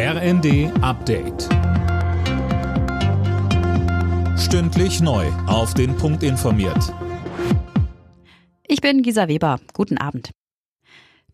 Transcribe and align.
RND 0.00 0.70
Update. 0.80 1.48
Stündlich 4.38 5.00
neu. 5.00 5.26
Auf 5.48 5.74
den 5.74 5.96
Punkt 5.96 6.22
informiert. 6.22 6.94
Ich 8.68 8.80
bin 8.80 9.02
Gisa 9.02 9.26
Weber. 9.26 9.58
Guten 9.72 9.98
Abend. 9.98 10.30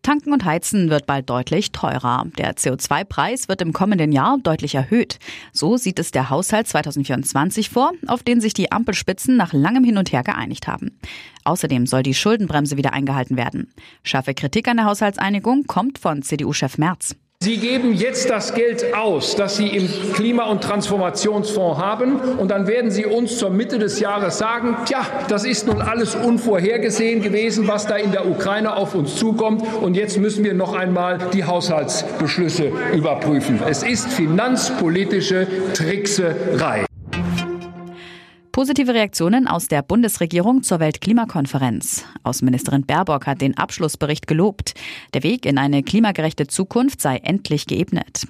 Tanken 0.01 0.33
und 0.33 0.45
Heizen 0.45 0.89
wird 0.89 1.05
bald 1.05 1.29
deutlich 1.29 1.73
teurer. 1.73 2.25
Der 2.39 2.55
CO2-Preis 2.55 3.47
wird 3.47 3.61
im 3.61 3.71
kommenden 3.71 4.11
Jahr 4.11 4.39
deutlich 4.41 4.73
erhöht. 4.73 5.19
So 5.53 5.77
sieht 5.77 5.99
es 5.99 6.09
der 6.09 6.31
Haushalt 6.31 6.67
2024 6.67 7.69
vor, 7.69 7.91
auf 8.07 8.23
den 8.23 8.41
sich 8.41 8.55
die 8.55 8.71
Ampelspitzen 8.71 9.37
nach 9.37 9.53
langem 9.53 9.83
Hin 9.83 9.99
und 9.99 10.11
Her 10.11 10.23
geeinigt 10.23 10.67
haben. 10.67 10.99
Außerdem 11.43 11.85
soll 11.85 12.01
die 12.01 12.15
Schuldenbremse 12.15 12.77
wieder 12.77 12.93
eingehalten 12.93 13.37
werden. 13.37 13.71
Scharfe 14.01 14.33
Kritik 14.33 14.67
an 14.67 14.77
der 14.77 14.87
Haushaltseinigung 14.87 15.67
kommt 15.67 15.99
von 15.99 16.23
CDU-Chef 16.23 16.79
Merz. 16.79 17.15
Sie 17.45 17.57
geben 17.57 17.93
jetzt 17.93 18.29
das 18.31 18.55
Geld 18.55 18.95
aus, 18.95 19.35
das 19.35 19.57
Sie 19.57 19.67
im 19.67 19.87
Klima- 20.13 20.45
und 20.45 20.63
Transformationsfonds 20.63 21.79
haben, 21.79 22.15
und 22.39 22.49
dann 22.49 22.65
werden 22.65 22.89
Sie 22.89 23.05
uns 23.05 23.37
zur 23.37 23.51
Mitte 23.51 23.77
des 23.77 23.99
Jahres 23.99 24.39
sagen, 24.39 24.75
tja, 24.85 25.05
das 25.27 25.45
ist 25.45 25.67
nun 25.67 25.79
alles 25.79 26.15
unvorhergesehen 26.15 27.21
gewesen, 27.21 27.67
was 27.67 27.85
da 27.85 27.97
in 27.97 28.11
der 28.11 28.27
Ukraine 28.27 28.75
auf 28.75 28.95
uns 28.95 29.15
zukommt, 29.17 29.61
und 29.81 29.95
jetzt 29.95 30.17
müssen 30.17 30.43
wir 30.43 30.55
noch 30.55 30.73
einmal 30.73 31.19
die 31.33 31.43
Haushaltsbeschlüsse 31.43 32.71
überprüfen. 32.95 33.59
Es 33.67 33.83
ist 33.83 34.11
finanzpolitische 34.11 35.45
Trickserei. 35.75 36.85
Positive 38.55 38.93
Reaktionen 38.93 39.49
aus 39.49 39.67
der 39.67 39.81
Bundesregierung 39.81 40.63
zur 40.63 40.79
Weltklimakonferenz. 40.79 42.05
Außenministerin 42.23 42.85
Baerbock 42.85 43.27
hat 43.27 43.41
den 43.41 43.57
Abschlussbericht 43.57 44.27
gelobt. 44.27 44.75
Der 45.13 45.23
Weg 45.23 45.45
in 45.45 45.57
eine 45.57 45.83
klimagerechte 45.83 46.47
Zukunft 46.47 47.01
sei 47.01 47.17
endlich 47.17 47.65
geebnet. 47.65 48.25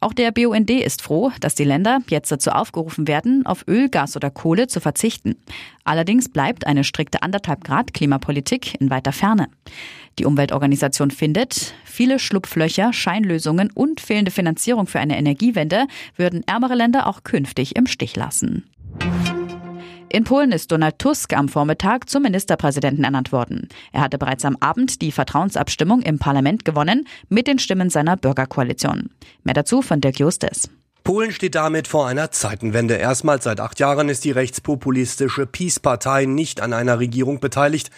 Auch 0.00 0.12
der 0.12 0.32
BUND 0.32 0.68
ist 0.68 1.00
froh, 1.00 1.30
dass 1.38 1.54
die 1.54 1.62
Länder 1.62 2.00
jetzt 2.08 2.32
dazu 2.32 2.50
aufgerufen 2.50 3.06
werden, 3.06 3.46
auf 3.46 3.68
Öl, 3.68 3.88
Gas 3.88 4.16
oder 4.16 4.30
Kohle 4.30 4.66
zu 4.66 4.80
verzichten. 4.80 5.36
Allerdings 5.84 6.28
bleibt 6.28 6.66
eine 6.66 6.82
strikte 6.82 7.22
anderthalb 7.22 7.62
Grad 7.62 7.94
Klimapolitik 7.94 8.80
in 8.80 8.90
weiter 8.90 9.12
Ferne. 9.12 9.46
Die 10.18 10.24
Umweltorganisation 10.24 11.12
findet, 11.12 11.72
viele 11.84 12.18
Schlupflöcher, 12.18 12.92
Scheinlösungen 12.92 13.70
und 13.70 14.00
fehlende 14.00 14.32
Finanzierung 14.32 14.88
für 14.88 14.98
eine 14.98 15.16
Energiewende 15.16 15.86
würden 16.16 16.42
ärmere 16.48 16.74
Länder 16.74 17.06
auch 17.06 17.22
künftig 17.22 17.76
im 17.76 17.86
Stich 17.86 18.16
lassen. 18.16 18.64
In 20.10 20.24
Polen 20.24 20.52
ist 20.52 20.72
Donald 20.72 20.98
Tusk 20.98 21.36
am 21.36 21.50
Vormittag 21.50 22.08
zum 22.08 22.22
Ministerpräsidenten 22.22 23.04
ernannt 23.04 23.30
worden. 23.30 23.68
Er 23.92 24.00
hatte 24.00 24.16
bereits 24.16 24.44
am 24.46 24.56
Abend 24.60 25.02
die 25.02 25.12
Vertrauensabstimmung 25.12 26.00
im 26.00 26.18
Parlament 26.18 26.64
gewonnen 26.64 27.06
mit 27.28 27.46
den 27.46 27.58
Stimmen 27.58 27.90
seiner 27.90 28.16
Bürgerkoalition. 28.16 29.10
Mehr 29.44 29.54
dazu 29.54 29.82
von 29.82 30.00
Dirk 30.00 30.18
Justes. 30.18 30.70
Polen 31.04 31.30
steht 31.30 31.54
damit 31.54 31.88
vor 31.88 32.06
einer 32.06 32.30
Zeitenwende. 32.30 32.94
Erstmals 32.94 33.44
seit 33.44 33.60
acht 33.60 33.80
Jahren 33.80 34.08
ist 34.08 34.24
die 34.24 34.30
rechtspopulistische 34.30 35.46
PiS-Partei 35.46 36.24
nicht 36.24 36.62
an 36.62 36.72
einer 36.72 36.98
Regierung 36.98 37.40
beteiligt. 37.40 37.90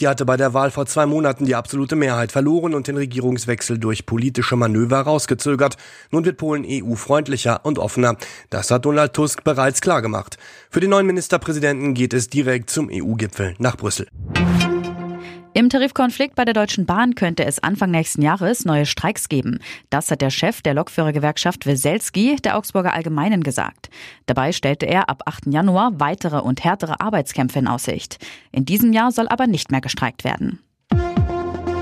Die 0.00 0.08
hatte 0.08 0.26
bei 0.26 0.36
der 0.36 0.52
Wahl 0.52 0.70
vor 0.70 0.84
zwei 0.84 1.06
Monaten 1.06 1.46
die 1.46 1.54
absolute 1.54 1.96
Mehrheit 1.96 2.30
verloren 2.30 2.74
und 2.74 2.86
den 2.86 2.96
Regierungswechsel 2.96 3.78
durch 3.78 4.04
politische 4.04 4.56
Manöver 4.56 5.00
rausgezögert. 5.00 5.76
Nun 6.10 6.26
wird 6.26 6.36
Polen 6.36 6.66
EU-freundlicher 6.68 7.64
und 7.64 7.78
offener. 7.78 8.16
Das 8.50 8.70
hat 8.70 8.84
Donald 8.84 9.14
Tusk 9.14 9.42
bereits 9.42 9.80
klargemacht. 9.80 10.36
Für 10.70 10.80
den 10.80 10.90
neuen 10.90 11.06
Ministerpräsidenten 11.06 11.94
geht 11.94 12.12
es 12.12 12.28
direkt 12.28 12.68
zum 12.68 12.90
EU-Gipfel 12.92 13.54
nach 13.58 13.76
Brüssel. 13.76 14.06
Im 15.56 15.70
Tarifkonflikt 15.70 16.34
bei 16.34 16.44
der 16.44 16.52
Deutschen 16.52 16.84
Bahn 16.84 17.14
könnte 17.14 17.46
es 17.46 17.62
Anfang 17.62 17.90
nächsten 17.90 18.20
Jahres 18.20 18.66
neue 18.66 18.84
Streiks 18.84 19.30
geben. 19.30 19.58
Das 19.88 20.10
hat 20.10 20.20
der 20.20 20.28
Chef 20.28 20.60
der 20.60 20.74
Lokführergewerkschaft 20.74 21.64
Weselski 21.64 22.36
der 22.44 22.58
Augsburger 22.58 22.92
Allgemeinen 22.92 23.42
gesagt. 23.42 23.88
Dabei 24.26 24.52
stellte 24.52 24.84
er 24.84 25.08
ab 25.08 25.22
8. 25.24 25.46
Januar 25.46 25.98
weitere 25.98 26.40
und 26.40 26.62
härtere 26.62 27.00
Arbeitskämpfe 27.00 27.60
in 27.60 27.68
Aussicht. 27.68 28.18
In 28.52 28.66
diesem 28.66 28.92
Jahr 28.92 29.12
soll 29.12 29.28
aber 29.28 29.46
nicht 29.46 29.70
mehr 29.70 29.80
gestreikt 29.80 30.24
werden. 30.24 30.58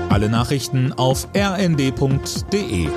Alle 0.07 0.29
Nachrichten 0.29 0.93
auf 0.93 1.27
rnd.de 1.35 2.87